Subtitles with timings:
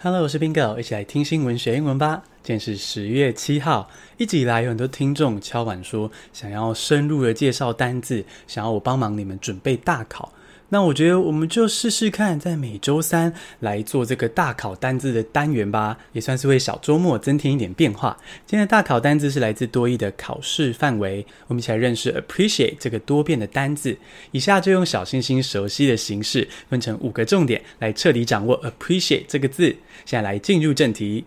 [0.00, 2.22] Hello，我是 Bingo，一起来听新闻学英文吧。
[2.44, 10.32] 今天是十月七号，一直以来有很多听众敲碗说想要深入的介绍单字，想要我帮忙你们准备大考。
[10.70, 18.14] 那我觉得我们就试试看，在每周三来做这个大考单字的单元吧，也算是为小周末增添一点变化。
[18.44, 23.96] 今天的大考单字是来自多益的考试范围，我们一起来认识 appreciate 这个多变的单字。
[24.30, 29.74] 以下就用小星星熟悉的形式，分成五个重点，来彻底掌握 appreciate 这个字。
[30.04, 31.24] 现在来进入正题。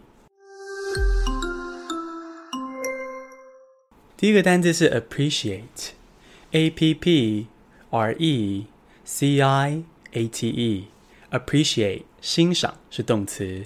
[4.15, 7.47] 第一个单字是 appreciate，A P P
[7.89, 8.70] R E。
[9.03, 9.83] C I
[10.13, 13.65] A T E，appreciate 欣赏是动词。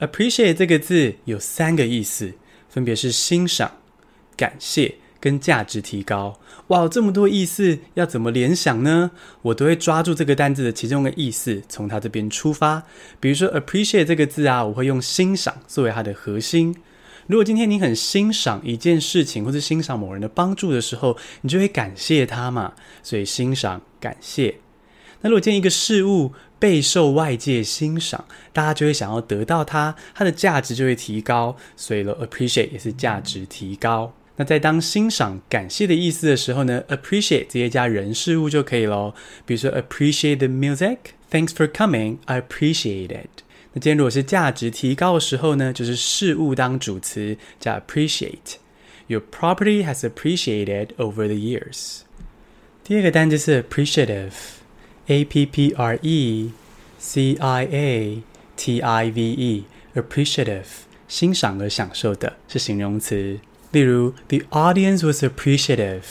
[0.00, 2.32] appreciate 这个字有三个意思，
[2.68, 3.72] 分别是欣赏、
[4.36, 6.38] 感谢跟价值提高。
[6.68, 9.10] 哇，这么多意思，要怎么联想呢？
[9.42, 12.82] 我都会抓住这个单字的其中的意思，从它这边出发。
[13.18, 16.76] 比如说 appreciate 这个字啊，我会用欣赏作为它的核心。
[17.26, 22.74] 如果今天你很欣赏一件事情，或是欣赏某人的帮助的时候，你就会感谢他嘛。
[23.02, 24.54] 所以欣赏、感谢。
[25.20, 34.14] 那如果见一个事物备受外界欣赏，大家就会想要得到它，它的价值就会提高，所以呢，appreciate 也是价值提高。
[34.36, 39.12] 那在当欣赏、感谢的意思的时候呢，appreciate 直接加人事物就可以咯。
[39.44, 43.42] 比如说，appreciate the music，thanks for coming，I appreciate it。
[43.72, 48.58] 那今天如果是价值提高的时候呢，就是事物当主词加 appreciate。
[49.08, 52.02] Your property has appreciated over the years。
[52.84, 54.30] 第二个单词是 appreciative。
[55.08, 56.52] A P P R E
[56.98, 58.22] C I A
[58.56, 60.64] T I V E，appreciative，
[61.08, 63.40] 欣赏而享受的是形容词。
[63.72, 66.02] 例如，The audience was appreciative。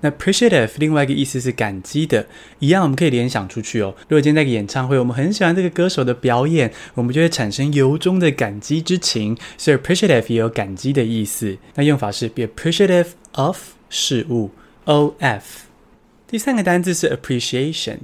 [0.00, 2.26] 那 appreciative 另外一个意思是感激的，
[2.60, 3.94] 一样我们可以联想出去哦。
[4.02, 11.56] 如果今天在个演唱会，我们很喜欢这个歌手的表演，我们就会产生由衷的感激之情，所以 appreciative 也有感激的意思。
[11.74, 14.50] 那用法是 be appreciative of 事物
[14.84, 15.62] ，O F。
[16.28, 17.98] 第三个单字是 appreciation。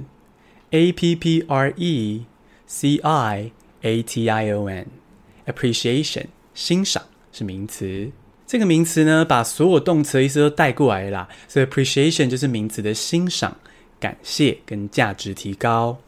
[0.72, 2.24] A P P R E
[2.66, 8.10] C I A T I O N，appreciation 欣赏是名词。
[8.46, 13.56] 这个名词呢，把所有动词的意思都带过来了啦，所以 appreciation 就是名词的欣赏、
[14.00, 15.98] 感谢跟价值提高。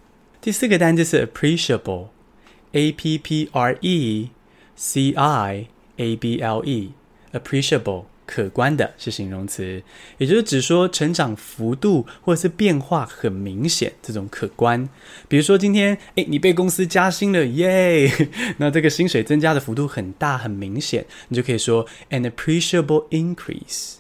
[0.41, 4.31] 第四个单词是 appreciable，A P P R E
[4.75, 8.05] C I A B L E，appreciable。
[8.26, 9.84] 可观的是形容词，
[10.18, 14.90] 也就是指说成长幅度或者是变化很明显，这种可观。
[15.28, 18.12] 比如说今天，诶，你被公司加薪了，耶！
[18.58, 23.96] 那这个薪水增加的幅度很大，很明显，你就可以说 an appreciable increase。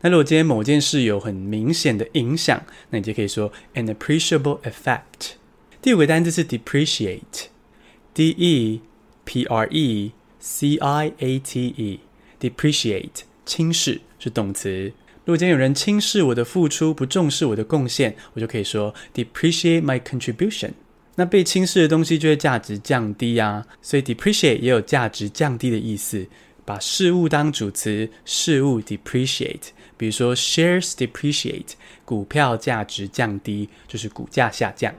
[0.00, 5.36] 那如果今天某件事有很明显的影响，那你就可以说 an appreciable effect。
[5.80, 8.80] 第五个单词是 depreciate，d e
[9.24, 13.22] p r e c i a t e，depreciate。
[13.44, 14.92] 轻视是动词。
[15.24, 20.70] 如果今天有人轻视我的付出，不重视我的贡献，我就可以说 depreciate my contribution。
[21.16, 26.26] 那被轻视的东西就会价值降低啊，所以 depreciate 也有价值降低的意思。
[26.66, 29.68] 把事物当主词，事物 depreciate。
[29.96, 31.72] 比如说 shares depreciate，
[32.04, 34.92] 股票价值降低，就是股价下降。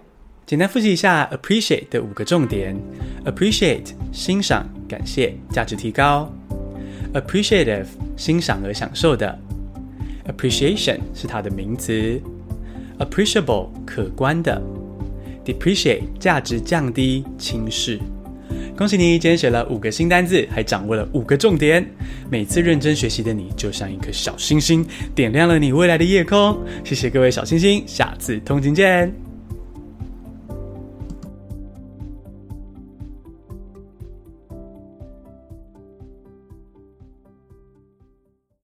[0.45, 2.75] 简单复习一下 appreciate 的五个重点
[3.25, 6.31] ：appreciate 欣赏、感谢、价值提高。
[7.15, 9.39] Appreciative 欣赏而享受的
[10.27, 12.21] ，appreciation 是它的名词
[12.99, 14.61] ，appreciable 可观的
[15.43, 17.99] ，depreciate 价值降低轻视。
[18.77, 21.85] 恭喜你，今天学了五个新单字，还掌握了五个重点。
[22.29, 26.57] 每次认真学习的你，就像一颗小星星，点亮了你未来的夜空。
[26.83, 29.24] 谢谢各位小星星，下次通勤见。